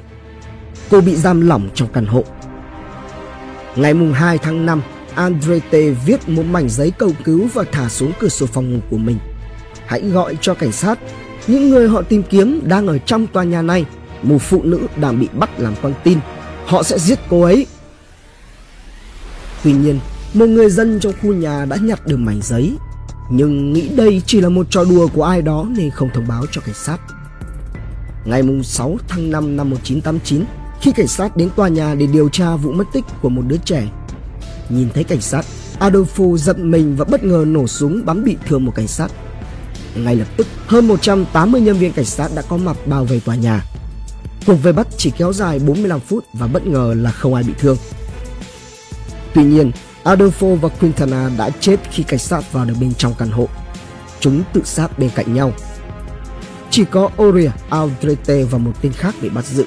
Cô 0.90 1.02
bị 1.02 1.16
giam 1.16 1.48
lỏng 1.48 1.70
trong 1.74 1.88
căn 1.94 2.06
hộ. 2.06 2.24
Ngày 3.78 3.94
mùng 3.94 4.14
2 4.14 4.38
tháng 4.38 4.66
5, 4.66 4.82
Andrete 5.16 5.90
viết 5.90 6.30
một 6.30 6.44
mảnh 6.44 6.70
giấy 6.70 6.92
cầu 6.98 7.12
cứu 7.24 7.48
và 7.54 7.64
thả 7.72 7.90
xuống 7.90 8.12
cửa 8.20 8.28
sổ 8.28 8.46
phòng 8.46 8.74
ngủ 8.74 8.80
của 8.90 8.98
mình. 8.98 9.18
Hãy 9.86 10.02
gọi 10.02 10.38
cho 10.42 10.54
cảnh 10.54 10.72
sát. 10.72 11.00
Những 11.48 11.70
người 11.70 11.90
họ 11.90 12.02
tìm 12.02 12.24
kiếm 12.24 12.62
đang 12.64 12.88
ở 12.88 12.98
trong 12.98 13.28
tòa 13.28 13.44
nhà 13.44 13.62
này. 13.62 13.86
Một 14.24 14.38
phụ 14.42 14.64
nữ 14.64 14.88
đang 14.96 15.20
bị 15.20 15.28
bắt 15.34 15.60
làm 15.60 15.74
con 15.82 15.94
tin. 16.04 16.20
Họ 16.66 16.84
sẽ 16.84 17.00
giết 17.00 17.20
cô 17.30 17.42
ấy. 17.42 17.68
Tuy 19.64 19.74
nhiên, 19.74 20.00
một 20.34 20.46
người 20.46 20.70
dân 20.70 21.00
trong 21.00 21.14
khu 21.22 21.34
nhà 21.34 21.66
đã 21.66 21.78
nhặt 21.82 22.08
được 22.08 22.18
mảnh 22.18 22.40
giấy 22.44 22.78
nhưng 23.30 23.74
nghĩ 23.74 23.90
đây 23.96 24.22
chỉ 24.26 24.42
là 24.42 24.50
một 24.50 24.68
trò 24.70 24.84
đùa 24.84 25.08
của 25.08 25.24
ai 25.24 25.42
đó 25.42 25.66
nên 25.78 25.90
không 25.90 26.10
thông 26.14 26.28
báo 26.28 26.46
cho 26.52 26.62
cảnh 26.62 26.76
sát. 26.76 26.98
Ngày 28.26 28.44
6 28.64 28.98
tháng 29.08 29.32
5 29.32 29.58
năm 29.58 29.70
1989, 29.70 30.44
khi 30.82 30.92
cảnh 30.92 31.08
sát 31.08 31.38
đến 31.38 31.50
tòa 31.56 31.68
nhà 31.68 31.96
để 31.96 32.08
điều 32.08 32.30
tra 32.30 32.56
vụ 32.56 32.72
mất 32.72 32.86
tích 32.94 33.04
của 33.22 33.30
một 33.30 33.42
đứa 33.48 33.58
trẻ, 33.58 33.84
nhìn 34.70 34.90
thấy 34.94 35.04
cảnh 35.04 35.22
sát, 35.22 35.46
Adolfo 35.80 36.38
giận 36.38 36.72
mình 36.72 36.96
và 36.96 37.06
bất 37.06 37.24
ngờ 37.24 37.46
nổ 37.48 37.68
súng 37.68 38.06
bắn 38.06 38.24
bị 38.24 38.38
thương 38.48 38.66
một 38.66 38.76
cảnh 38.76 38.88
sát. 38.88 39.12
Ngay 39.96 40.16
lập 40.16 40.28
tức, 40.38 40.48
hơn 40.68 40.88
180 40.88 41.62
nhân 41.62 41.78
viên 41.78 41.94
cảnh 41.94 42.06
sát 42.06 42.30
đã 42.36 42.42
có 42.42 42.58
mặt 42.58 42.78
bao 42.86 43.06
vây 43.06 43.20
tòa 43.20 43.36
nhà. 43.36 43.64
Cuộc 44.48 44.56
vây 44.64 44.74
bắt 44.74 44.88
chỉ 44.98 45.12
kéo 45.18 45.34
dài 45.34 45.60
45 45.60 46.00
phút 46.00 46.26
và 46.34 46.48
bất 46.48 46.68
ngờ 46.68 46.94
là 46.98 47.12
không 47.12 47.34
ai 47.34 47.44
bị 47.44 47.54
thương. 47.60 47.78
Tuy 49.34 49.44
nhiên, 49.44 49.72
Adolfo 50.04 50.56
và 50.56 50.70
Quintana 50.70 51.30
đã 51.38 51.50
chết 51.50 51.80
khi 51.92 52.04
cảnh 52.04 52.20
sát 52.20 52.54
vào 52.54 52.66
được 52.66 52.74
bên 52.80 52.94
trong 52.94 53.14
căn 53.18 53.30
hộ. 53.30 53.48
Chúng 54.20 54.44
tự 54.54 54.62
sát 54.66 55.00
bên 55.00 55.10
cạnh 55.16 55.34
nhau. 55.34 55.52
Chỉ 56.70 56.86
có 56.92 57.10
Oria, 57.22 57.50
Aldrete 57.70 58.44
và 58.44 58.58
một 58.58 58.72
tên 58.82 58.94
khác 58.94 59.16
bị 59.22 59.30
bắt 59.30 59.46
giữ. 59.46 59.66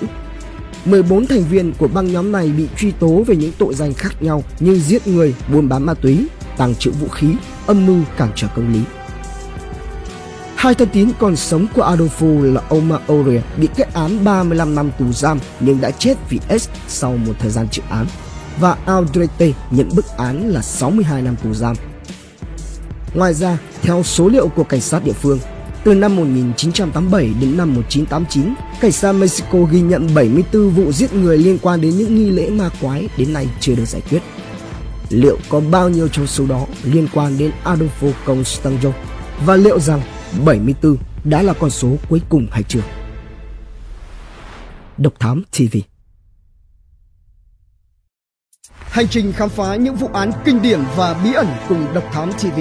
14 0.84 1.26
thành 1.26 1.44
viên 1.50 1.72
của 1.72 1.88
băng 1.88 2.12
nhóm 2.12 2.32
này 2.32 2.48
bị 2.48 2.68
truy 2.76 2.90
tố 2.90 3.24
về 3.26 3.36
những 3.36 3.52
tội 3.58 3.74
danh 3.74 3.94
khác 3.94 4.22
nhau 4.22 4.44
như 4.60 4.78
giết 4.78 5.06
người, 5.06 5.34
buôn 5.52 5.68
bán 5.68 5.86
ma 5.86 5.94
túy, 5.94 6.26
tàng 6.56 6.74
trữ 6.74 6.90
vũ 6.90 7.08
khí, 7.08 7.34
âm 7.66 7.86
mưu 7.86 7.98
cản 8.16 8.30
trở 8.36 8.46
công 8.56 8.72
lý. 8.72 8.80
Hai 10.56 10.74
thân 10.74 10.88
tín 10.92 11.10
còn 11.18 11.36
sống 11.36 11.66
của 11.74 11.82
Adolfo 11.82 12.54
là 12.54 12.62
Omar 12.68 13.00
Oria 13.12 13.40
bị 13.56 13.68
kết 13.76 13.94
án 13.94 14.24
35 14.24 14.74
năm 14.74 14.90
tù 14.98 15.12
giam 15.12 15.38
nhưng 15.60 15.80
đã 15.80 15.90
chết 15.90 16.14
vì 16.28 16.40
S 16.58 16.68
sau 16.88 17.16
một 17.16 17.32
thời 17.38 17.50
gian 17.50 17.68
chịu 17.68 17.84
án 17.90 18.06
và 18.60 18.76
Aldrete 18.86 19.52
nhận 19.70 19.88
bức 19.94 20.04
án 20.16 20.48
là 20.50 20.62
62 20.62 21.22
năm 21.22 21.36
tù 21.42 21.54
giam. 21.54 21.76
Ngoài 23.14 23.34
ra, 23.34 23.58
theo 23.82 24.02
số 24.02 24.28
liệu 24.28 24.48
của 24.48 24.64
cảnh 24.64 24.80
sát 24.80 25.04
địa 25.04 25.12
phương, 25.12 25.38
từ 25.84 25.94
năm 25.94 26.16
1987 26.16 27.30
đến 27.40 27.56
năm 27.56 27.74
1989, 27.74 28.54
cảnh 28.80 28.92
sát 28.92 29.12
Mexico 29.12 29.58
ghi 29.58 29.80
nhận 29.80 30.14
74 30.14 30.70
vụ 30.70 30.92
giết 30.92 31.12
người 31.12 31.38
liên 31.38 31.58
quan 31.62 31.80
đến 31.80 31.98
những 31.98 32.14
nghi 32.14 32.30
lễ 32.30 32.50
ma 32.50 32.70
quái 32.80 33.08
đến 33.16 33.32
nay 33.32 33.46
chưa 33.60 33.74
được 33.74 33.84
giải 33.84 34.02
quyết. 34.10 34.22
Liệu 35.10 35.38
có 35.48 35.60
bao 35.60 35.88
nhiêu 35.88 36.08
trong 36.08 36.26
số 36.26 36.46
đó 36.46 36.66
liên 36.84 37.08
quan 37.14 37.38
đến 37.38 37.50
Adolfo 37.64 38.12
Constanzo 38.26 38.92
và 39.46 39.56
liệu 39.56 39.80
rằng 39.80 40.02
74 40.44 40.96
đã 41.24 41.42
là 41.42 41.52
con 41.52 41.70
số 41.70 41.96
cuối 42.08 42.22
cùng 42.28 42.46
hay 42.50 42.62
chưa? 42.62 42.82
Độc 44.98 45.12
Thám 45.20 45.42
TV 45.52 45.76
Hành 48.90 49.08
trình 49.08 49.32
khám 49.32 49.48
phá 49.48 49.76
những 49.76 49.94
vụ 49.94 50.08
án 50.12 50.30
kinh 50.44 50.62
điển 50.62 50.80
và 50.96 51.14
bí 51.24 51.32
ẩn 51.32 51.46
cùng 51.68 51.94
Độc 51.94 52.04
Thám 52.12 52.32
TV. 52.32 52.60